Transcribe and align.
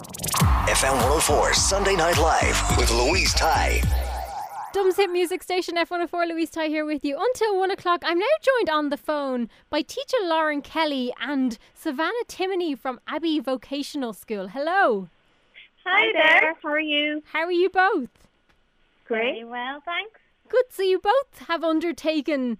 FM 0.00 0.94
104 0.94 1.52
Sunday 1.52 1.94
Night 1.94 2.16
Live 2.16 2.78
with 2.78 2.90
Louise 2.90 3.34
Ty. 3.34 3.82
Dubs 4.72 4.96
Hit 4.96 5.10
Music 5.10 5.42
Station 5.42 5.74
F104, 5.76 6.26
Louise 6.26 6.48
Ty 6.48 6.68
here 6.68 6.86
with 6.86 7.04
you 7.04 7.18
until 7.20 7.58
one 7.58 7.70
o'clock. 7.70 8.02
I'm 8.06 8.18
now 8.18 8.24
joined 8.40 8.70
on 8.70 8.88
the 8.88 8.96
phone 8.96 9.50
by 9.68 9.82
teacher 9.82 10.16
Lauren 10.22 10.62
Kelly 10.62 11.12
and 11.20 11.58
Savannah 11.74 12.24
Timoney 12.28 12.78
from 12.78 12.98
Abbey 13.06 13.40
Vocational 13.40 14.14
School. 14.14 14.48
Hello. 14.48 15.08
Hi 15.84 16.12
there. 16.12 16.54
How 16.62 16.68
are 16.70 16.80
you? 16.80 17.22
How 17.32 17.40
are 17.40 17.52
you 17.52 17.68
both? 17.68 18.08
Great. 19.04 19.34
Very 19.34 19.44
well, 19.44 19.82
thanks. 19.84 20.18
Good. 20.48 20.64
So 20.70 20.82
you 20.82 20.98
both 20.98 21.46
have 21.48 21.62
undertaken, 21.62 22.58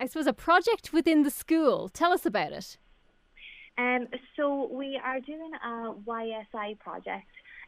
I 0.00 0.06
suppose, 0.06 0.26
a 0.26 0.32
project 0.32 0.92
within 0.92 1.22
the 1.22 1.30
school. 1.30 1.88
Tell 1.88 2.12
us 2.12 2.26
about 2.26 2.50
it. 2.50 2.78
Um, 3.78 4.08
so 4.36 4.68
we 4.70 5.00
are 5.02 5.20
doing 5.20 5.52
a 5.64 5.94
YSI 6.06 6.78
project. 6.80 7.26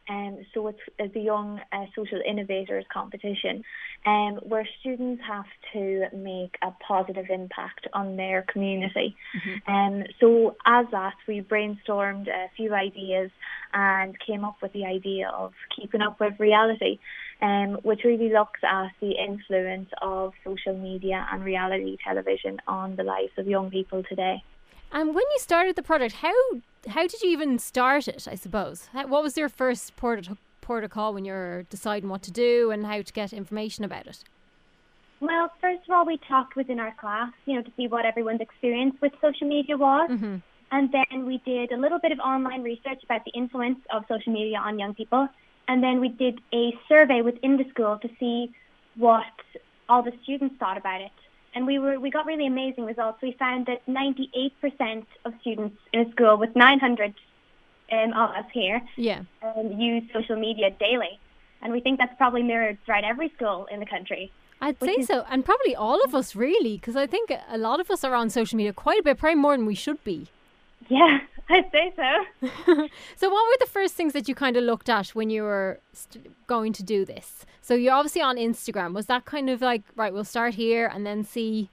Um, 0.09 0.39
so 0.53 0.67
it's, 0.67 0.79
it's 0.97 1.15
a 1.15 1.19
young 1.19 1.61
uh, 1.71 1.85
social 1.95 2.19
innovators 2.27 2.85
competition 2.91 3.63
um, 4.05 4.39
where 4.41 4.67
students 4.79 5.21
have 5.25 5.45
to 5.73 6.05
make 6.13 6.57
a 6.63 6.71
positive 6.85 7.27
impact 7.29 7.87
on 7.93 8.17
their 8.17 8.43
community. 8.51 9.15
Mm-hmm. 9.37 9.71
Um, 9.71 10.03
so 10.19 10.55
as 10.65 10.87
that, 10.91 11.13
we 11.27 11.41
brainstormed 11.41 12.27
a 12.27 12.47
few 12.57 12.73
ideas 12.73 13.29
and 13.73 14.15
came 14.19 14.43
up 14.43 14.55
with 14.61 14.73
the 14.73 14.85
idea 14.85 15.29
of 15.29 15.53
keeping 15.75 16.01
up 16.01 16.19
with 16.19 16.33
reality, 16.39 16.99
um, 17.41 17.77
which 17.83 18.01
really 18.03 18.33
looks 18.33 18.59
at 18.63 18.89
the 19.01 19.11
influence 19.11 19.89
of 20.01 20.33
social 20.43 20.77
media 20.77 21.27
and 21.31 21.43
reality 21.43 21.95
television 22.03 22.57
on 22.67 22.95
the 22.95 23.03
lives 23.03 23.31
of 23.37 23.47
young 23.47 23.69
people 23.69 24.03
today. 24.09 24.43
And 24.91 25.09
when 25.09 25.23
you 25.33 25.39
started 25.39 25.75
the 25.75 25.83
project, 25.83 26.15
how 26.15 26.33
how 26.87 27.07
did 27.07 27.21
you 27.21 27.29
even 27.29 27.59
start 27.59 28.07
it? 28.07 28.27
I 28.29 28.35
suppose 28.35 28.87
how, 28.93 29.07
what 29.07 29.23
was 29.23 29.37
your 29.37 29.49
first 29.49 29.95
port 29.95 30.27
of, 30.27 30.37
port 30.61 30.83
of 30.83 30.89
call 30.89 31.13
when 31.13 31.25
you're 31.25 31.63
deciding 31.63 32.09
what 32.09 32.23
to 32.23 32.31
do 32.31 32.71
and 32.71 32.85
how 32.85 33.01
to 33.01 33.13
get 33.13 33.33
information 33.33 33.83
about 33.83 34.07
it? 34.07 34.23
Well, 35.19 35.51
first 35.61 35.83
of 35.87 35.91
all, 35.91 36.05
we 36.05 36.17
talked 36.27 36.55
within 36.55 36.79
our 36.79 36.93
class, 36.99 37.31
you 37.45 37.55
know, 37.55 37.61
to 37.61 37.71
see 37.77 37.87
what 37.87 38.05
everyone's 38.05 38.41
experience 38.41 38.95
with 39.01 39.13
social 39.21 39.47
media 39.47 39.77
was. 39.77 40.09
Mm-hmm. 40.09 40.37
And 40.71 40.91
then 40.91 41.25
we 41.25 41.37
did 41.45 41.71
a 41.71 41.77
little 41.77 41.99
bit 41.99 42.11
of 42.11 42.19
online 42.19 42.63
research 42.63 43.03
about 43.03 43.23
the 43.25 43.31
influence 43.31 43.79
of 43.93 44.03
social 44.07 44.33
media 44.33 44.57
on 44.57 44.79
young 44.79 44.95
people. 44.95 45.27
And 45.67 45.83
then 45.83 45.99
we 45.99 46.09
did 46.09 46.41
a 46.53 46.73
survey 46.89 47.21
within 47.21 47.57
the 47.57 47.65
school 47.69 47.99
to 48.01 48.09
see 48.19 48.51
what 48.95 49.25
all 49.87 50.01
the 50.01 50.13
students 50.23 50.55
thought 50.57 50.77
about 50.77 51.01
it 51.01 51.11
and 51.53 51.65
we 51.65 51.79
were 51.79 51.99
we 51.99 52.09
got 52.09 52.25
really 52.25 52.47
amazing 52.47 52.85
results. 52.85 53.21
We 53.21 53.33
found 53.33 53.67
that 53.67 53.85
98% 53.87 55.05
of 55.25 55.33
students 55.41 55.77
in 55.93 56.01
a 56.01 56.11
school 56.11 56.37
with 56.37 56.55
900 56.55 57.13
um, 57.91 58.13
of 58.13 58.29
us 58.31 58.45
here 58.53 58.81
yeah. 58.95 59.23
um, 59.43 59.73
use 59.73 60.03
social 60.13 60.37
media 60.37 60.71
daily, 60.79 61.19
and 61.61 61.73
we 61.73 61.81
think 61.81 61.99
that's 61.99 62.15
probably 62.17 62.43
mirrored 62.43 62.77
throughout 62.85 63.03
every 63.03 63.29
school 63.35 63.67
in 63.71 63.79
the 63.79 63.85
country. 63.85 64.31
I'd 64.61 64.79
say 64.79 64.91
is, 64.91 65.07
so, 65.07 65.25
and 65.29 65.43
probably 65.43 65.75
all 65.75 66.03
of 66.03 66.13
us 66.13 66.35
really, 66.35 66.75
because 66.75 66.95
I 66.95 67.07
think 67.07 67.31
a 67.49 67.57
lot 67.57 67.79
of 67.79 67.89
us 67.89 68.03
are 68.03 68.13
on 68.13 68.29
social 68.29 68.57
media 68.57 68.73
quite 68.73 68.99
a 68.99 69.03
bit, 69.03 69.17
probably 69.17 69.35
more 69.35 69.57
than 69.57 69.65
we 69.65 69.73
should 69.73 70.03
be. 70.03 70.27
Yeah, 70.87 71.19
I'd 71.49 71.71
say 71.71 71.93
so. 71.95 72.47
so, 73.15 73.29
what 73.29 73.45
were 73.47 73.57
the 73.59 73.69
first 73.69 73.93
things 73.93 74.13
that 74.13 74.27
you 74.27 74.35
kind 74.35 74.57
of 74.57 74.63
looked 74.63 74.89
at 74.89 75.09
when 75.09 75.29
you 75.29 75.43
were 75.43 75.79
st- 75.93 76.31
going 76.47 76.73
to 76.73 76.83
do 76.83 77.05
this? 77.05 77.45
So, 77.61 77.73
you're 77.73 77.93
obviously 77.93 78.21
on 78.21 78.37
Instagram. 78.37 78.93
Was 78.93 79.07
that 79.07 79.25
kind 79.25 79.49
of 79.49 79.61
like, 79.61 79.83
right, 79.95 80.13
we'll 80.13 80.23
start 80.23 80.55
here 80.55 80.87
and 80.87 81.05
then 81.05 81.23
see? 81.23 81.69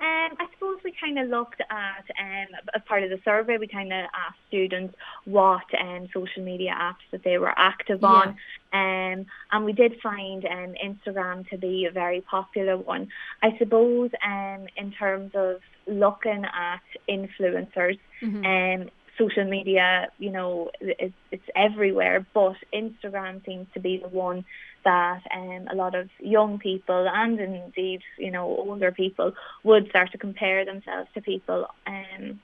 Um, 0.00 0.36
I 0.38 0.46
suppose 0.52 0.78
we 0.84 0.92
kind 1.00 1.18
of 1.18 1.28
looked 1.28 1.62
at, 1.70 2.04
um, 2.20 2.46
as 2.74 2.82
part 2.86 3.04
of 3.04 3.10
the 3.10 3.20
survey, 3.24 3.56
we 3.56 3.66
kind 3.66 3.90
of 3.90 4.04
asked 4.14 4.38
students 4.48 4.94
what 5.24 5.64
um, 5.80 6.08
social 6.12 6.42
media 6.42 6.76
apps 6.78 7.04
that 7.10 7.22
they 7.22 7.38
were 7.38 7.54
active 7.56 8.04
on. 8.04 8.36
Um, 8.74 9.26
and 9.52 9.64
we 9.64 9.72
did 9.72 10.00
find 10.02 10.44
um, 10.44 10.74
Instagram 10.84 11.48
to 11.50 11.56
be 11.56 11.86
a 11.86 11.92
very 11.92 12.20
popular 12.20 12.76
one. 12.76 13.08
I 13.40 13.56
suppose 13.58 14.10
um, 14.26 14.66
in 14.76 14.90
terms 14.92 15.30
of 15.34 15.60
looking 15.86 16.44
at 16.44 16.82
influencers 17.08 17.98
mm-hmm. 18.20 18.44
um, 18.44 18.90
social 19.16 19.44
media, 19.44 20.08
you 20.18 20.32
know, 20.32 20.70
it's, 20.80 21.14
it's 21.30 21.48
everywhere, 21.54 22.26
but 22.34 22.56
Instagram 22.72 23.44
seems 23.46 23.68
to 23.74 23.80
be 23.80 23.98
the 23.98 24.08
one 24.08 24.44
that 24.84 25.22
um, 25.32 25.68
a 25.70 25.74
lot 25.76 25.94
of 25.94 26.08
young 26.18 26.58
people 26.58 27.08
and 27.08 27.38
indeed, 27.38 28.02
you 28.18 28.32
know, 28.32 28.44
older 28.44 28.90
people 28.90 29.32
would 29.62 29.88
start 29.88 30.10
to 30.12 30.18
compare 30.18 30.64
themselves 30.64 31.08
to 31.14 31.20
people 31.20 31.68
um, 31.86 32.40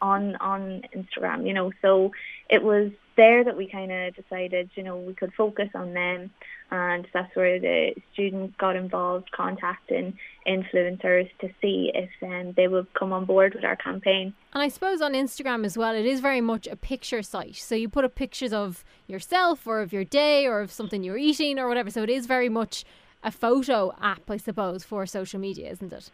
on 0.00 0.36
on 0.36 0.82
Instagram, 0.94 1.46
you 1.46 1.52
know. 1.52 1.70
So 1.82 2.12
it 2.48 2.62
was 2.62 2.90
there 3.16 3.44
that 3.44 3.56
we 3.56 3.68
kind 3.68 3.90
of 3.90 4.14
decided, 4.14 4.70
you 4.74 4.82
know, 4.82 4.96
we 4.96 5.14
could 5.14 5.32
focus 5.34 5.68
on 5.74 5.94
them, 5.94 6.30
and 6.70 7.06
that's 7.12 7.34
where 7.34 7.58
the 7.58 7.94
students 8.12 8.54
got 8.58 8.76
involved, 8.76 9.30
contacting 9.32 10.18
influencers 10.46 11.28
to 11.40 11.48
see 11.60 11.90
if 11.94 12.10
um, 12.22 12.52
they 12.56 12.68
would 12.68 12.92
come 12.94 13.12
on 13.12 13.24
board 13.24 13.54
with 13.54 13.64
our 13.64 13.76
campaign. 13.76 14.34
And 14.52 14.62
I 14.62 14.68
suppose 14.68 15.00
on 15.00 15.12
Instagram 15.12 15.64
as 15.64 15.76
well, 15.76 15.94
it 15.94 16.06
is 16.06 16.20
very 16.20 16.40
much 16.40 16.66
a 16.66 16.76
picture 16.76 17.22
site. 17.22 17.56
So 17.56 17.74
you 17.74 17.88
put 17.88 18.04
up 18.04 18.14
pictures 18.14 18.52
of 18.52 18.84
yourself 19.06 19.66
or 19.66 19.80
of 19.80 19.92
your 19.92 20.04
day 20.04 20.46
or 20.46 20.60
of 20.60 20.70
something 20.70 21.02
you're 21.02 21.18
eating 21.18 21.58
or 21.58 21.68
whatever. 21.68 21.90
So 21.90 22.02
it 22.02 22.10
is 22.10 22.26
very 22.26 22.48
much 22.48 22.84
a 23.22 23.30
photo 23.30 23.94
app, 24.00 24.30
I 24.30 24.36
suppose, 24.36 24.84
for 24.84 25.06
social 25.06 25.40
media, 25.40 25.70
isn't 25.70 25.92
it? 25.92 26.10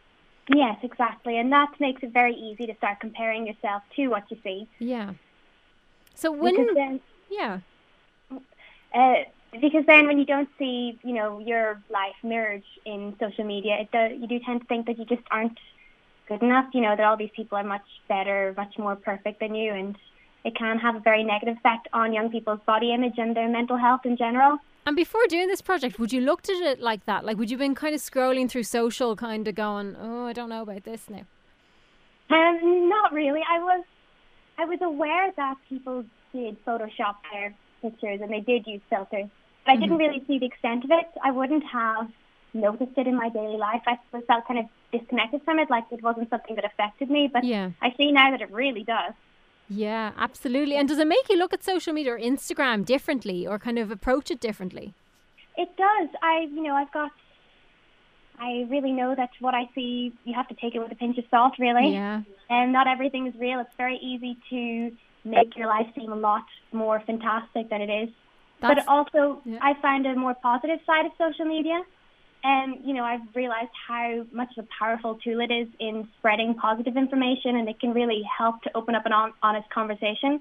Yes, 0.54 0.76
exactly. 0.82 1.38
And 1.38 1.52
that 1.52 1.72
makes 1.78 2.02
it 2.02 2.12
very 2.12 2.34
easy 2.34 2.66
to 2.66 2.74
start 2.76 3.00
comparing 3.00 3.46
yourself 3.46 3.82
to 3.96 4.08
what 4.08 4.24
you 4.30 4.38
see. 4.42 4.68
Yeah. 4.78 5.12
So 6.22 6.30
when 6.30 6.54
then, 6.74 7.00
yeah. 7.28 7.58
Uh, 8.94 9.14
because 9.60 9.84
then 9.86 10.06
when 10.06 10.18
you 10.18 10.24
don't 10.24 10.48
see, 10.56 10.98
you 11.02 11.14
know, 11.14 11.40
your 11.40 11.82
life 11.90 12.14
mirrored 12.22 12.62
in 12.86 13.16
social 13.18 13.44
media, 13.44 13.76
it 13.80 13.90
does, 13.90 14.12
you 14.20 14.28
do 14.28 14.38
tend 14.46 14.60
to 14.60 14.66
think 14.68 14.86
that 14.86 14.98
you 14.98 15.04
just 15.04 15.22
aren't 15.32 15.58
good 16.28 16.42
enough. 16.42 16.66
You 16.72 16.82
know 16.82 16.94
that 16.96 17.04
all 17.04 17.16
these 17.16 17.34
people 17.34 17.58
are 17.58 17.64
much 17.64 17.88
better, 18.08 18.54
much 18.56 18.78
more 18.78 18.94
perfect 18.94 19.40
than 19.40 19.54
you, 19.56 19.72
and 19.72 19.96
it 20.44 20.54
can 20.56 20.78
have 20.78 20.94
a 20.94 21.00
very 21.00 21.24
negative 21.24 21.56
effect 21.56 21.88
on 21.92 22.12
young 22.12 22.30
people's 22.30 22.60
body 22.66 22.94
image 22.94 23.14
and 23.18 23.34
their 23.34 23.48
mental 23.48 23.76
health 23.76 24.02
in 24.04 24.16
general. 24.16 24.58
And 24.86 24.94
before 24.94 25.26
doing 25.28 25.48
this 25.48 25.60
project, 25.60 25.98
would 25.98 26.12
you 26.12 26.20
looked 26.20 26.48
at 26.48 26.56
it 26.62 26.80
like 26.80 27.04
that? 27.06 27.24
Like, 27.24 27.36
would 27.36 27.50
you 27.50 27.56
been 27.56 27.74
kind 27.74 27.94
of 27.96 28.00
scrolling 28.00 28.48
through 28.48 28.64
social, 28.64 29.16
kind 29.16 29.46
of 29.48 29.54
going, 29.56 29.96
"Oh, 30.00 30.26
I 30.26 30.32
don't 30.32 30.48
know 30.48 30.62
about 30.62 30.84
this 30.84 31.10
now." 31.10 31.24
Um, 32.30 32.88
not 32.88 33.12
really. 33.12 33.42
I 33.48 33.58
was, 33.58 33.84
I 34.58 34.64
was 34.64 34.80
aware 34.80 35.32
that 35.36 35.56
people 35.68 36.04
did 36.32 36.64
Photoshop 36.64 37.16
their 37.32 37.54
pictures 37.80 38.20
and 38.20 38.30
they 38.30 38.40
did 38.40 38.66
use 38.66 38.80
filters, 38.88 39.28
but 39.64 39.72
I 39.72 39.76
didn't 39.76 39.90
mm-hmm. 39.90 39.96
really 39.98 40.24
see 40.26 40.38
the 40.38 40.46
extent 40.46 40.84
of 40.84 40.90
it. 40.90 41.08
I 41.22 41.30
wouldn't 41.30 41.64
have 41.64 42.10
noticed 42.54 42.92
it 42.96 43.06
in 43.06 43.16
my 43.16 43.28
daily 43.28 43.56
life. 43.56 43.82
I 43.86 43.98
felt 44.12 44.46
kind 44.46 44.60
of 44.60 44.66
disconnected 44.92 45.42
from 45.42 45.58
it, 45.58 45.70
like 45.70 45.84
it 45.90 46.02
wasn't 46.02 46.30
something 46.30 46.54
that 46.56 46.64
affected 46.64 47.10
me. 47.10 47.28
But 47.32 47.44
yeah. 47.44 47.70
I 47.80 47.94
see 47.96 48.12
now 48.12 48.30
that 48.30 48.40
it 48.40 48.50
really 48.50 48.84
does. 48.84 49.14
Yeah, 49.68 50.12
absolutely. 50.18 50.76
And 50.76 50.86
does 50.86 50.98
it 50.98 51.08
make 51.08 51.28
you 51.30 51.38
look 51.38 51.54
at 51.54 51.64
social 51.64 51.94
media 51.94 52.12
or 52.12 52.18
Instagram 52.18 52.84
differently 52.84 53.46
or 53.46 53.58
kind 53.58 53.78
of 53.78 53.90
approach 53.90 54.30
it 54.30 54.38
differently? 54.38 54.92
It 55.56 55.74
does. 55.76 56.08
I, 56.22 56.48
you 56.52 56.62
know, 56.62 56.74
I've 56.74 56.92
got, 56.92 57.10
I 58.38 58.66
really 58.70 58.92
know 58.92 59.14
that 59.14 59.30
what 59.40 59.54
I 59.54 59.68
see, 59.74 60.12
you 60.24 60.34
have 60.34 60.48
to 60.48 60.54
take 60.54 60.74
it 60.74 60.80
with 60.80 60.90
a 60.90 60.94
pinch 60.94 61.18
of 61.18 61.24
salt, 61.30 61.54
really. 61.58 61.92
Yeah. 61.92 62.22
And 62.50 62.72
not 62.72 62.86
everything 62.88 63.26
is 63.26 63.34
real. 63.38 63.60
It's 63.60 63.76
very 63.76 63.96
easy 63.96 64.36
to 64.50 64.96
make 65.24 65.56
your 65.56 65.68
life 65.68 65.86
seem 65.96 66.12
a 66.12 66.16
lot 66.16 66.44
more 66.72 67.00
fantastic 67.06 67.70
than 67.70 67.80
it 67.80 67.90
is. 67.90 68.08
That's, 68.60 68.84
but 68.84 68.88
also, 68.88 69.40
yeah. 69.44 69.58
I 69.62 69.74
find 69.80 70.06
a 70.06 70.14
more 70.14 70.34
positive 70.34 70.80
side 70.86 71.06
of 71.06 71.12
social 71.18 71.44
media. 71.44 71.82
And, 72.44 72.84
you 72.84 72.92
know, 72.94 73.04
I've 73.04 73.20
realized 73.34 73.70
how 73.86 74.26
much 74.32 74.48
of 74.58 74.64
a 74.64 74.68
powerful 74.76 75.16
tool 75.22 75.40
it 75.40 75.52
is 75.52 75.68
in 75.78 76.08
spreading 76.18 76.54
positive 76.54 76.96
information, 76.96 77.54
and 77.56 77.68
it 77.68 77.78
can 77.78 77.92
really 77.92 78.22
help 78.36 78.62
to 78.62 78.70
open 78.76 78.96
up 78.96 79.06
an 79.06 79.12
on- 79.12 79.32
honest 79.42 79.70
conversation. 79.70 80.40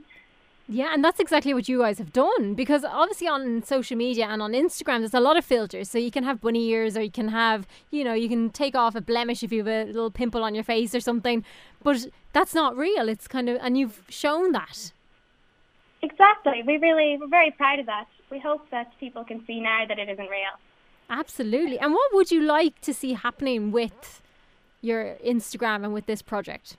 Yeah, 0.73 0.93
and 0.93 1.03
that's 1.03 1.19
exactly 1.19 1.53
what 1.53 1.67
you 1.67 1.79
guys 1.79 1.97
have 1.97 2.13
done 2.13 2.53
because 2.53 2.85
obviously 2.85 3.27
on 3.27 3.61
social 3.61 3.97
media 3.97 4.27
and 4.27 4.41
on 4.41 4.53
Instagram 4.53 4.99
there's 4.99 5.13
a 5.13 5.19
lot 5.19 5.35
of 5.35 5.43
filters. 5.43 5.89
So 5.89 5.97
you 5.97 6.11
can 6.11 6.23
have 6.23 6.39
bunny 6.39 6.65
ears 6.69 6.95
or 6.95 7.01
you 7.01 7.11
can 7.11 7.27
have, 7.27 7.67
you 7.89 8.05
know, 8.05 8.13
you 8.13 8.29
can 8.29 8.49
take 8.49 8.73
off 8.73 8.95
a 8.95 9.01
blemish 9.01 9.43
if 9.43 9.51
you 9.51 9.65
have 9.65 9.67
a 9.67 9.91
little 9.91 10.09
pimple 10.09 10.45
on 10.45 10.55
your 10.55 10.63
face 10.63 10.95
or 10.95 11.01
something. 11.01 11.43
But 11.83 12.07
that's 12.31 12.53
not 12.53 12.77
real. 12.77 13.09
It's 13.09 13.27
kind 13.27 13.49
of 13.49 13.57
and 13.61 13.77
you've 13.77 14.01
shown 14.07 14.53
that. 14.53 14.93
Exactly. 16.01 16.63
We 16.65 16.77
really 16.77 17.17
we're 17.19 17.27
very 17.27 17.51
proud 17.51 17.79
of 17.79 17.85
that. 17.87 18.07
We 18.29 18.39
hope 18.39 18.69
that 18.69 18.97
people 18.97 19.25
can 19.25 19.45
see 19.45 19.59
now 19.59 19.85
that 19.85 19.99
it 19.99 20.07
isn't 20.07 20.29
real. 20.29 20.55
Absolutely. 21.09 21.79
And 21.79 21.91
what 21.91 22.13
would 22.13 22.31
you 22.31 22.41
like 22.41 22.79
to 22.81 22.93
see 22.93 23.11
happening 23.11 23.73
with 23.73 24.21
your 24.81 25.17
Instagram 25.25 25.83
and 25.83 25.93
with 25.93 26.05
this 26.05 26.21
project? 26.21 26.77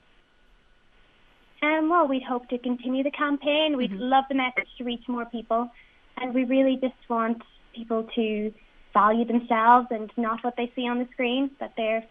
Um, 1.63 1.89
well, 1.89 2.07
we'd 2.07 2.23
hope 2.23 2.49
to 2.49 2.57
continue 2.57 3.03
the 3.03 3.11
campaign. 3.11 3.77
We'd 3.77 3.91
mm-hmm. 3.91 4.01
love 4.01 4.25
the 4.27 4.35
message 4.35 4.67
to 4.77 4.83
reach 4.83 5.03
more 5.07 5.25
people. 5.25 5.69
And 6.17 6.33
we 6.33 6.43
really 6.43 6.77
just 6.81 6.95
want 7.09 7.41
people 7.73 8.05
to 8.15 8.53
value 8.93 9.25
themselves 9.25 9.87
and 9.89 10.11
not 10.17 10.43
what 10.43 10.55
they 10.57 10.71
see 10.75 10.87
on 10.87 10.99
the 10.99 11.07
screen, 11.13 11.51
that 11.59 11.73
they're 11.77 12.03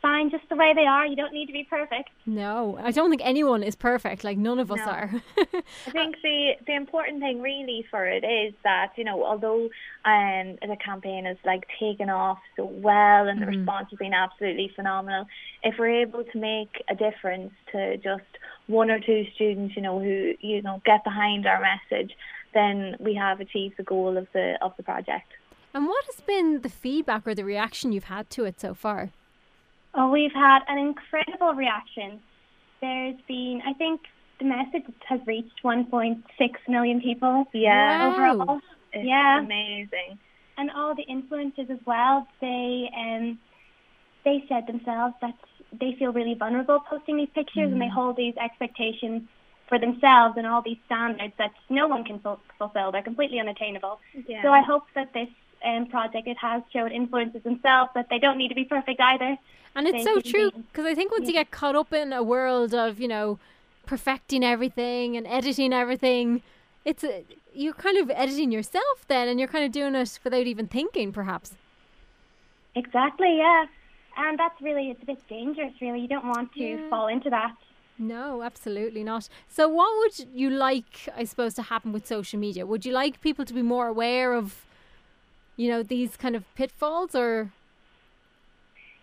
fine 0.00 0.30
just 0.30 0.48
the 0.48 0.56
way 0.56 0.72
they 0.74 0.86
are. 0.86 1.06
You 1.06 1.16
don't 1.16 1.32
need 1.32 1.46
to 1.46 1.52
be 1.52 1.66
perfect. 1.68 2.10
No, 2.26 2.78
I 2.82 2.90
don't 2.90 3.10
think 3.10 3.22
anyone 3.24 3.62
is 3.62 3.74
perfect. 3.74 4.24
Like 4.24 4.38
none 4.38 4.58
of 4.58 4.70
us 4.70 4.78
no. 4.78 4.84
are. 4.84 5.10
I 5.38 5.90
think 5.90 6.16
the 6.22 6.52
the 6.66 6.74
important 6.74 7.20
thing 7.20 7.40
really 7.40 7.84
for 7.90 8.06
it 8.06 8.24
is 8.24 8.54
that 8.64 8.92
you 8.96 9.04
know 9.04 9.24
although 9.24 9.64
um 10.04 10.58
the 10.62 10.76
campaign 10.84 11.26
is 11.26 11.38
like 11.44 11.66
taken 11.78 12.10
off 12.10 12.38
so 12.56 12.64
well 12.66 13.28
and 13.28 13.40
the 13.42 13.46
response 13.46 13.88
has 13.90 13.98
been 13.98 14.14
absolutely 14.14 14.72
phenomenal, 14.74 15.26
if 15.62 15.74
we're 15.78 16.02
able 16.02 16.24
to 16.24 16.38
make 16.38 16.82
a 16.88 16.94
difference 16.94 17.52
to 17.72 17.96
just 17.98 18.24
one 18.66 18.90
or 18.90 19.00
two 19.00 19.24
students, 19.34 19.74
you 19.76 19.82
know, 19.82 19.98
who 19.98 20.34
you 20.40 20.62
know 20.62 20.80
get 20.84 21.04
behind 21.04 21.46
our 21.46 21.60
message, 21.60 22.12
then 22.54 22.96
we 23.00 23.14
have 23.14 23.40
achieved 23.40 23.76
the 23.76 23.82
goal 23.82 24.16
of 24.16 24.26
the 24.32 24.56
of 24.60 24.72
the 24.76 24.82
project. 24.82 25.32
And 25.74 25.86
what 25.86 26.04
has 26.06 26.20
been 26.22 26.62
the 26.62 26.68
feedback 26.68 27.26
or 27.26 27.34
the 27.34 27.44
reaction 27.44 27.92
you've 27.92 28.04
had 28.04 28.30
to 28.30 28.44
it 28.44 28.58
so 28.60 28.74
far? 28.74 29.10
Oh, 29.94 30.10
we've 30.10 30.32
had 30.32 30.60
an 30.68 30.78
incredible 30.78 31.54
reaction. 31.54 32.20
There's 32.80 33.16
been, 33.26 33.62
I 33.66 33.72
think, 33.72 34.02
the 34.38 34.44
message 34.44 34.84
has 35.08 35.20
reached 35.26 35.62
1.6 35.64 36.22
million 36.68 37.00
people. 37.00 37.46
Yeah, 37.52 38.08
wow. 38.08 38.12
overall. 38.12 38.60
It's 38.92 39.06
yeah, 39.06 39.40
amazing. 39.40 40.18
And 40.56 40.70
all 40.70 40.94
the 40.94 41.04
influencers 41.06 41.70
as 41.70 41.78
well. 41.86 42.26
They 42.40 42.90
um, 42.96 43.38
they 44.24 44.44
said 44.48 44.66
themselves 44.66 45.14
that 45.20 45.34
they 45.78 45.94
feel 45.98 46.12
really 46.12 46.34
vulnerable 46.34 46.80
posting 46.88 47.16
these 47.16 47.28
pictures, 47.34 47.68
mm. 47.68 47.72
and 47.72 47.80
they 47.80 47.86
mm. 47.86 47.92
hold 47.92 48.16
these 48.16 48.34
expectations 48.36 49.22
for 49.68 49.78
themselves 49.78 50.36
and 50.36 50.46
all 50.46 50.62
these 50.62 50.78
standards 50.86 51.34
that 51.38 51.52
no 51.68 51.86
one 51.86 52.04
can 52.04 52.20
fulfill. 52.58 52.90
They're 52.90 53.02
completely 53.02 53.38
unattainable. 53.38 54.00
Yeah. 54.26 54.42
So 54.42 54.48
I 54.48 54.62
hope 54.62 54.84
that 54.94 55.12
this 55.12 55.28
um, 55.64 55.86
project 55.86 56.28
it 56.28 56.38
has 56.38 56.62
showed 56.72 56.92
influences 56.92 57.42
themselves 57.42 57.90
that 57.94 58.08
they 58.10 58.18
don't 58.18 58.38
need 58.38 58.48
to 58.48 58.54
be 58.54 58.64
perfect 58.64 59.00
either. 59.00 59.36
And 59.74 59.86
it's 59.86 60.04
so 60.04 60.20
true 60.20 60.50
because 60.50 60.86
I 60.86 60.94
think 60.94 61.12
once 61.12 61.22
yeah. 61.22 61.28
you 61.28 61.32
get 61.34 61.50
caught 61.50 61.76
up 61.76 61.92
in 61.92 62.12
a 62.12 62.22
world 62.22 62.74
of, 62.74 62.98
you 62.98 63.08
know, 63.08 63.38
perfecting 63.86 64.44
everything 64.44 65.16
and 65.16 65.26
editing 65.26 65.72
everything, 65.72 66.42
it's 66.84 67.04
a, 67.04 67.24
you're 67.54 67.74
kind 67.74 67.98
of 67.98 68.10
editing 68.10 68.50
yourself 68.50 69.04
then 69.08 69.28
and 69.28 69.38
you're 69.38 69.48
kind 69.48 69.64
of 69.64 69.72
doing 69.72 69.94
it 69.94 70.18
without 70.24 70.46
even 70.46 70.66
thinking 70.66 71.12
perhaps. 71.12 71.54
Exactly, 72.74 73.38
yeah. 73.38 73.66
And 74.16 74.38
that's 74.38 74.60
really 74.60 74.90
it's 74.90 75.02
a 75.02 75.06
bit 75.06 75.28
dangerous 75.28 75.72
really. 75.80 76.00
You 76.00 76.08
don't 76.08 76.26
want 76.26 76.52
to 76.54 76.60
yeah. 76.60 76.88
fall 76.88 77.08
into 77.08 77.30
that. 77.30 77.54
No, 77.98 78.42
absolutely 78.42 79.02
not. 79.02 79.28
So 79.48 79.68
what 79.68 79.90
would 79.98 80.28
you 80.34 80.50
like 80.50 81.08
I 81.16 81.24
suppose 81.24 81.54
to 81.54 81.62
happen 81.62 81.92
with 81.92 82.06
social 82.06 82.38
media? 82.38 82.66
Would 82.66 82.86
you 82.86 82.92
like 82.92 83.20
people 83.20 83.44
to 83.44 83.54
be 83.54 83.62
more 83.62 83.88
aware 83.88 84.32
of 84.32 84.64
you 85.58 85.68
know 85.68 85.82
these 85.82 86.16
kind 86.16 86.34
of 86.34 86.44
pitfalls 86.54 87.14
or 87.14 87.52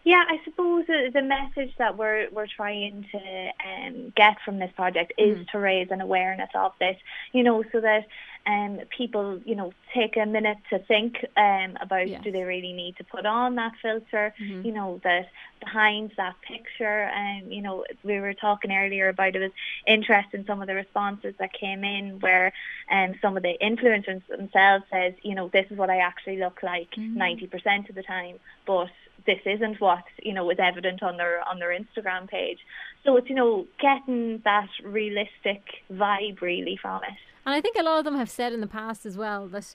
yeah, 0.06 0.24
I 0.28 0.40
suppose 0.46 0.86
the 0.86 1.22
message 1.24 1.74
that 1.80 1.98
we're 1.98 2.30
we're 2.32 2.46
trying 2.48 3.08
to 3.12 3.18
um, 3.18 4.14
get 4.16 4.38
from 4.46 4.60
this 4.60 4.72
project 4.76 5.14
is 5.18 5.40
mm. 5.40 5.48
to 5.50 5.58
raise 5.58 5.90
an 5.90 6.00
awareness 6.00 6.50
of 6.54 6.74
this, 6.80 6.96
you 7.34 7.42
know, 7.42 7.64
so 7.72 7.82
that 7.82 8.06
um, 8.46 8.82
people, 8.96 9.40
you 9.46 9.56
know, 9.56 9.74
take 9.96 10.16
a 10.16 10.26
minute 10.28 10.60
to 10.70 10.78
think 10.78 11.26
um, 11.36 11.76
about 11.82 12.08
yes. 12.08 12.24
do 12.24 12.32
they 12.32 12.44
really 12.44 12.74
need 12.74 12.98
to 12.98 13.04
put 13.04 13.26
on 13.26 13.56
that 13.56 13.74
filter, 13.82 14.32
mm-hmm. 14.40 14.62
you 14.64 14.72
know, 14.72 15.02
that 15.04 15.30
behind 15.60 16.12
that 16.18 16.36
picture. 16.48 16.86
And, 16.86 17.46
um, 17.46 17.52
you 17.52 17.64
know, 17.64 17.84
we 18.04 18.20
were 18.20 18.36
talking 18.36 18.72
earlier 18.72 19.10
about 19.10 19.36
it 19.36 19.40
was 19.40 19.52
interesting 19.88 20.44
some 20.46 20.62
of 20.62 20.68
the 20.68 20.76
responses 20.76 21.34
that 21.40 21.54
came 21.54 21.84
in 21.84 22.20
where 22.20 22.54
um, 22.92 23.16
some 23.24 23.36
of 23.36 23.42
the 23.42 23.58
influencers 23.60 24.22
themselves 24.28 24.86
says, 24.92 25.16
you 25.24 25.34
know, 25.34 25.48
this 25.48 25.66
is 25.72 25.78
what 25.80 25.90
I 25.90 25.98
actually 25.98 26.38
look 26.38 26.62
like 26.62 26.92
mm-hmm. 26.92 27.20
90% 27.20 27.90
of 27.90 27.96
the 27.96 28.04
time, 28.04 28.38
but 28.68 28.92
this 29.26 29.40
isn't 29.46 29.82
what 29.82 30.04
you 30.22 30.34
know 30.34 30.50
is 30.50 30.58
evident 30.60 31.02
on 31.04 31.18
their 31.18 31.42
on 31.48 31.60
their 31.60 31.70
Instagram 31.70 32.30
page. 32.30 32.60
So 33.04 33.18
it's 33.18 33.30
you 33.30 33.36
know 33.36 33.66
getting 33.80 34.42
that 34.44 34.70
realistic 34.84 35.62
vibe 35.92 36.42
really 36.42 36.78
from 36.82 37.04
it. 37.04 37.18
And 37.46 37.54
I 37.54 37.62
think 37.62 37.78
a 37.78 37.84
lot 37.84 38.00
of 38.00 38.06
them 38.06 38.18
have 38.18 38.30
said 38.30 38.54
in 38.54 38.62
the 38.62 38.68
past 38.68 39.06
as 39.06 39.18
well 39.18 39.48
that, 39.48 39.74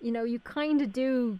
you 0.00 0.10
know, 0.10 0.24
you 0.24 0.38
kind 0.38 0.80
of 0.80 0.92
do 0.92 1.38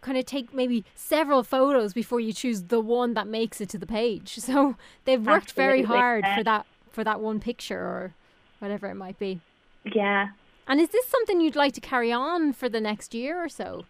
kind 0.00 0.16
of 0.16 0.24
take 0.24 0.54
maybe 0.54 0.84
several 0.94 1.42
photos 1.42 1.92
before 1.92 2.20
you 2.20 2.32
choose 2.32 2.64
the 2.64 2.80
one 2.80 3.14
that 3.14 3.26
makes 3.26 3.60
it 3.60 3.68
to 3.70 3.78
the 3.78 3.86
page. 3.86 4.38
So 4.46 4.76
they've 5.04 5.24
worked 5.24 5.50
Absolutely. 5.50 5.82
very 5.82 6.00
hard 6.00 6.24
for 6.36 6.44
that 6.44 6.66
for 6.92 7.02
that 7.02 7.20
one 7.20 7.40
picture 7.40 7.78
or 7.78 8.14
whatever 8.60 8.86
it 8.86 8.94
might 8.94 9.18
be. 9.18 9.40
Yeah. 9.84 10.28
And 10.68 10.80
is 10.80 10.88
this 10.90 11.06
something 11.06 11.40
you'd 11.40 11.56
like 11.56 11.74
to 11.74 11.80
carry 11.80 12.12
on 12.12 12.52
for 12.52 12.68
the 12.68 12.80
next 12.80 13.14
year 13.14 13.42
or 13.42 13.48
so? 13.48 13.84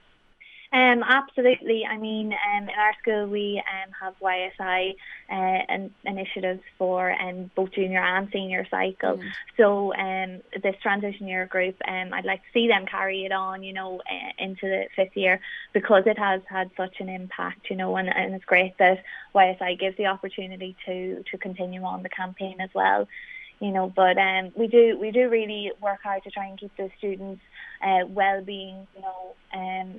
Um, 0.73 1.03
absolutely. 1.03 1.87
I 1.87 1.97
mean, 1.97 2.33
um, 2.33 2.65
in 2.65 2.71
our 2.71 2.95
school 3.01 3.27
we 3.27 3.63
um, 3.73 3.93
have 4.01 4.15
YSI 4.21 4.97
uh, 5.31 5.33
and 5.33 5.91
initiatives 6.05 6.63
for 6.77 7.13
um, 7.13 7.51
both 7.55 7.73
junior 7.73 8.01
and 8.01 8.29
senior 8.33 8.67
cycle. 8.71 9.19
Mm. 9.19 9.31
So 9.57 9.95
um, 9.95 10.41
this 10.63 10.75
transition 10.83 11.29
year 11.29 11.47
group, 11.47 11.77
um, 11.87 12.13
I'd 12.13 12.25
like 12.25 12.43
to 12.43 12.49
see 12.53 12.69
them 12.69 12.85
carry 12.87 13.25
it 13.25 13.33
on, 13.33 13.63
you 13.63 13.73
know, 13.73 14.01
uh, 14.11 14.33
into 14.39 14.67
the 14.67 14.87
fifth 14.97 15.17
year 15.17 15.41
because 15.73 16.03
it 16.07 16.19
has 16.19 16.43
had 16.49 16.71
such 16.77 17.01
an 17.01 17.09
impact, 17.09 17.71
you 17.71 17.77
know, 17.77 17.97
and, 17.97 18.09
and 18.09 18.35
it's 18.35 18.45
great 18.45 18.77
that 18.79 19.05
YSI 19.35 19.79
gives 19.79 19.97
the 19.97 20.07
opportunity 20.07 20.77
to 20.87 21.23
to 21.31 21.39
continue 21.39 21.83
on 21.83 22.03
the 22.03 22.09
campaign 22.09 22.61
as 22.61 22.71
well 22.75 23.07
you 23.59 23.71
know 23.71 23.91
but 23.95 24.19
um 24.19 24.53
we 24.55 24.67
do 24.67 24.99
we 24.99 25.11
do 25.11 25.29
really 25.31 25.73
work 25.81 26.03
hard 26.03 26.23
to 26.23 26.31
try 26.31 26.47
and 26.47 26.59
keep 26.59 26.77
the 26.77 26.91
students 26.99 27.41
uh 27.83 28.01
well-being 28.07 28.87
you 28.95 29.01
know 29.01 29.35
um 29.55 29.97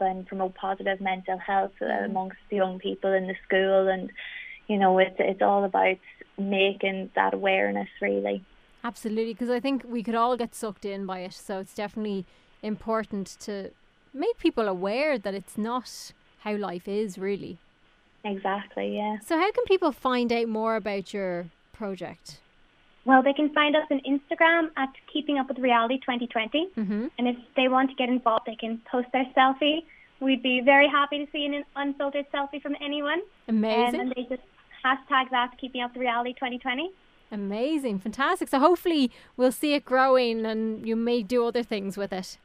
and 0.00 0.26
promote 0.26 0.54
positive 0.54 1.00
mental 1.00 1.38
health 1.38 1.72
mm. 1.80 2.04
amongst 2.04 2.36
young 2.50 2.78
people 2.78 3.12
in 3.12 3.26
the 3.26 3.34
school. 3.46 3.88
And 3.88 4.10
you 4.68 4.78
know 4.78 4.98
it's 4.98 5.16
it's 5.18 5.42
all 5.42 5.64
about 5.64 5.98
making 6.38 7.10
that 7.14 7.34
awareness 7.34 7.88
really. 8.00 8.44
Absolutely 8.84 9.32
because 9.32 9.50
i 9.50 9.60
think 9.60 9.84
we 9.86 10.02
could 10.02 10.14
all 10.14 10.36
get 10.36 10.54
sucked 10.54 10.84
in 10.84 11.06
by 11.06 11.20
it. 11.20 11.34
So 11.34 11.58
it's 11.58 11.74
definitely 11.74 12.24
important 12.62 13.36
to 13.40 13.70
make 14.12 14.38
people 14.38 14.68
aware 14.68 15.18
that 15.18 15.34
it's 15.34 15.58
not 15.58 16.12
how 16.40 16.56
life 16.56 16.86
is 16.88 17.18
really. 17.18 17.58
Exactly 18.24 18.96
yeah. 18.96 19.18
So 19.24 19.38
how 19.38 19.50
can 19.52 19.64
people 19.64 19.92
find 19.92 20.32
out 20.32 20.48
more 20.48 20.76
about 20.76 21.12
your 21.12 21.46
project 21.72 22.41
well, 23.04 23.22
they 23.22 23.32
can 23.32 23.52
find 23.52 23.74
us 23.74 23.84
on 23.90 24.00
Instagram 24.00 24.70
at 24.76 24.88
Keeping 25.12 25.38
Up 25.38 25.48
with 25.48 25.58
Reality 25.58 25.98
2020. 25.98 26.68
Mm-hmm. 26.76 27.06
And 27.18 27.28
if 27.28 27.36
they 27.56 27.68
want 27.68 27.90
to 27.90 27.96
get 27.96 28.08
involved, 28.08 28.46
they 28.46 28.54
can 28.54 28.80
post 28.90 29.08
their 29.12 29.26
selfie. 29.36 29.84
We'd 30.20 30.42
be 30.42 30.60
very 30.60 30.88
happy 30.88 31.24
to 31.24 31.30
see 31.32 31.46
an 31.46 31.64
unfiltered 31.74 32.26
selfie 32.32 32.62
from 32.62 32.76
anyone. 32.80 33.20
Amazing. 33.48 34.00
And 34.00 34.12
they 34.16 34.22
just 34.28 34.42
hashtag 34.84 35.30
that 35.30 35.58
Keeping 35.60 35.82
Up 35.82 35.92
with 35.92 36.00
Reality 36.00 36.32
2020. 36.34 36.92
Amazing, 37.32 37.98
fantastic. 37.98 38.48
So 38.48 38.58
hopefully 38.58 39.10
we'll 39.36 39.52
see 39.52 39.74
it 39.74 39.84
growing 39.84 40.44
and 40.44 40.86
you 40.86 40.94
may 40.94 41.22
do 41.22 41.46
other 41.46 41.62
things 41.62 41.96
with 41.96 42.12
it. 42.12 42.38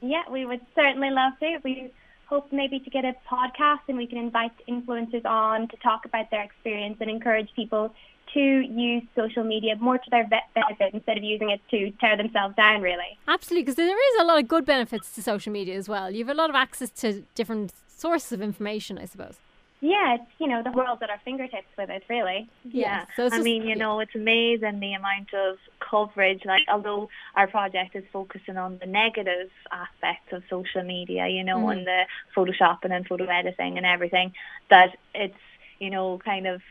Yeah, 0.00 0.22
we 0.30 0.44
would 0.44 0.60
certainly 0.74 1.10
love 1.10 1.32
to. 1.40 1.58
We 1.64 1.90
hope 2.34 2.52
maybe 2.52 2.80
to 2.80 2.90
get 2.90 3.04
a 3.04 3.14
podcast 3.30 3.84
and 3.86 3.96
we 3.96 4.08
can 4.08 4.18
invite 4.18 4.50
influencers 4.68 5.24
on 5.24 5.68
to 5.68 5.76
talk 5.76 6.04
about 6.04 6.28
their 6.32 6.42
experience 6.42 6.96
and 7.00 7.08
encourage 7.08 7.48
people 7.54 7.94
to 8.32 8.40
use 8.40 9.04
social 9.14 9.44
media 9.44 9.76
more 9.76 9.98
to 9.98 10.10
their 10.10 10.26
benefit 10.26 10.92
instead 10.92 11.16
of 11.16 11.22
using 11.22 11.50
it 11.50 11.60
to 11.70 11.92
tear 12.00 12.16
themselves 12.16 12.56
down, 12.56 12.82
really. 12.82 13.16
Absolutely, 13.28 13.62
because 13.62 13.76
there 13.76 13.86
is 13.86 14.20
a 14.20 14.24
lot 14.24 14.40
of 14.40 14.48
good 14.48 14.66
benefits 14.66 15.14
to 15.14 15.22
social 15.22 15.52
media 15.52 15.76
as 15.76 15.88
well. 15.88 16.10
You 16.10 16.24
have 16.24 16.34
a 16.36 16.40
lot 16.42 16.50
of 16.50 16.56
access 16.56 16.90
to 17.02 17.22
different 17.36 17.72
sources 17.86 18.32
of 18.32 18.42
information, 18.42 18.98
I 18.98 19.04
suppose. 19.04 19.36
Yeah, 19.84 20.14
it's 20.14 20.30
you 20.38 20.46
know 20.46 20.62
the 20.62 20.72
world's 20.72 21.02
at 21.02 21.10
our 21.10 21.20
fingertips 21.26 21.68
with 21.76 21.90
it, 21.90 22.04
really. 22.08 22.48
Yeah, 22.64 23.04
so 23.16 23.28
I 23.30 23.40
mean, 23.40 23.64
you 23.64 23.76
know, 23.76 24.00
it's 24.00 24.14
amazing 24.14 24.80
the 24.80 24.94
amount 24.94 25.34
of 25.34 25.58
coverage. 25.78 26.46
Like, 26.46 26.62
although 26.72 27.10
our 27.36 27.46
project 27.46 27.94
is 27.94 28.02
focusing 28.10 28.56
on 28.56 28.78
the 28.78 28.86
negative 28.86 29.50
aspects 29.70 30.32
of 30.32 30.42
social 30.48 30.82
media, 30.84 31.28
you 31.28 31.44
know, 31.44 31.58
mm. 31.58 31.76
and 31.76 31.86
the 31.86 32.04
photoshopping 32.34 32.92
and 32.92 33.06
photo 33.06 33.26
editing 33.26 33.76
and 33.76 33.84
everything, 33.84 34.32
that 34.70 34.96
it's 35.14 35.34
you 35.78 35.90
know 35.90 36.18
kind 36.24 36.46
of 36.46 36.62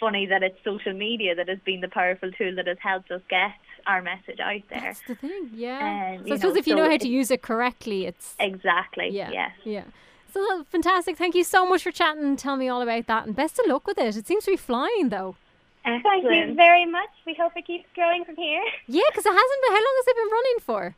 funny 0.00 0.26
that 0.26 0.42
it's 0.42 0.58
social 0.64 0.92
media 0.92 1.36
that 1.36 1.48
has 1.48 1.60
been 1.64 1.82
the 1.82 1.88
powerful 1.88 2.32
tool 2.32 2.56
that 2.56 2.66
has 2.66 2.78
helped 2.80 3.12
us 3.12 3.22
get 3.30 3.52
our 3.86 4.02
message 4.02 4.40
out 4.40 4.62
there. 4.70 4.80
That's 4.80 5.02
the 5.06 5.14
thing, 5.14 5.50
yeah. 5.54 6.16
Um, 6.18 6.26
so 6.26 6.34
I 6.34 6.36
suppose 6.38 6.54
know, 6.54 6.58
if 6.58 6.66
you 6.66 6.72
so 6.72 6.78
know 6.78 6.90
how 6.90 6.96
to 6.96 7.08
use 7.08 7.30
it 7.30 7.42
correctly, 7.42 8.06
it's 8.06 8.34
exactly 8.40 9.10
yeah, 9.10 9.30
yes. 9.30 9.52
yeah. 9.62 9.84
So 10.36 10.64
fantastic! 10.64 11.16
Thank 11.16 11.34
you 11.34 11.44
so 11.44 11.66
much 11.66 11.82
for 11.82 11.90
chatting. 11.90 12.22
and 12.22 12.38
Tell 12.38 12.56
me 12.56 12.68
all 12.68 12.82
about 12.82 13.06
that, 13.06 13.26
and 13.26 13.34
best 13.34 13.58
of 13.58 13.66
luck 13.66 13.86
with 13.86 13.96
it. 13.96 14.16
It 14.18 14.26
seems 14.26 14.44
to 14.44 14.50
be 14.50 14.56
flying, 14.58 15.08
though. 15.08 15.34
Thank 15.82 16.24
you 16.24 16.54
very 16.54 16.84
much. 16.84 17.08
We 17.26 17.34
hope 17.34 17.52
it 17.56 17.66
keeps 17.66 17.86
growing 17.94 18.22
from 18.24 18.36
here. 18.36 18.62
Yeah, 18.86 19.00
because 19.10 19.24
it 19.24 19.30
hasn't 19.32 19.62
been. 19.62 19.72
How 19.72 19.80
long 19.80 19.94
has 19.96 20.06
it 20.08 20.16
been 20.16 20.32
running 20.32 20.58
for? 20.60 20.96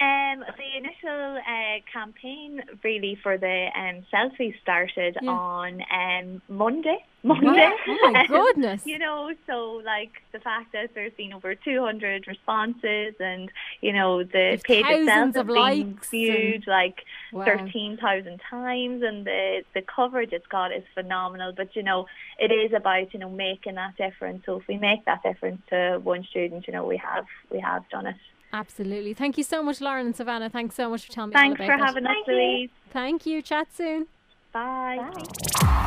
Um, 0.00 0.40
the 0.56 0.78
initial 0.78 1.36
uh, 1.46 1.80
campaign 1.92 2.62
really 2.82 3.18
for 3.22 3.36
the 3.36 3.66
um, 3.76 4.06
selfie 4.12 4.54
started 4.62 5.18
Yeah. 5.20 5.30
on 5.30 5.82
um, 5.92 6.42
Monday. 6.48 6.96
Monday. 7.22 7.70
Oh 7.86 8.10
my 8.14 8.26
goodness. 8.28 8.86
you 8.86 8.98
know, 8.98 9.30
so 9.46 9.82
like 9.84 10.10
the 10.32 10.38
fact 10.40 10.72
that 10.72 10.94
there's 10.94 11.12
been 11.18 11.34
over 11.34 11.54
200 11.54 12.26
responses 12.26 13.14
and, 13.20 13.50
you 13.82 13.92
know, 13.92 14.22
the 14.24 14.32
There's 14.32 14.62
page 14.62 14.86
itself 14.88 15.34
has 15.34 15.36
of 15.36 15.46
been 15.48 15.98
viewed 16.10 16.66
like 16.66 17.04
Wow. 17.32 17.44
13,000 17.44 18.40
times 18.50 19.02
and 19.02 19.26
the, 19.26 19.64
the 19.74 19.82
coverage 19.82 20.32
it's 20.32 20.46
got 20.46 20.72
is 20.72 20.82
phenomenal. 20.94 21.52
But, 21.54 21.76
you 21.76 21.82
know, 21.82 22.06
it 22.38 22.50
is 22.50 22.72
about, 22.74 23.12
you 23.12 23.20
know, 23.20 23.28
making 23.28 23.74
that 23.74 23.98
difference. 23.98 24.44
So 24.46 24.56
if 24.56 24.66
we 24.66 24.78
make 24.78 25.04
that 25.04 25.22
difference 25.22 25.60
to 25.68 26.00
one 26.02 26.24
student, 26.24 26.66
you 26.66 26.72
know, 26.72 26.86
we 26.86 26.96
have, 26.96 27.26
we 27.50 27.60
have 27.60 27.86
done 27.90 28.06
it. 28.06 28.16
Absolutely. 28.52 29.14
Thank 29.14 29.38
you 29.38 29.44
so 29.44 29.62
much, 29.62 29.80
Lauren 29.80 30.06
and 30.06 30.16
Savannah. 30.16 30.50
Thanks 30.50 30.74
so 30.74 30.90
much 30.90 31.06
for 31.06 31.12
telling 31.12 31.30
me 31.30 31.34
Thanks 31.34 31.60
all 31.60 31.66
for 31.66 31.76
having 31.76 32.04
that. 32.04 32.10
us, 32.10 32.26
Louise. 32.26 32.70
Thank 32.92 33.26
you. 33.26 33.42
Chat 33.42 33.68
soon. 33.72 34.06
Bye. 34.52 34.98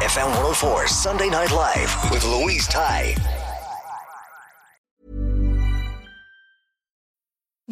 FM 0.02 0.28
104 0.28 0.88
Sunday 0.88 1.30
Night 1.30 1.52
Live 1.52 2.12
with 2.12 2.24
Louise 2.24 2.66
Ty. 2.68 3.16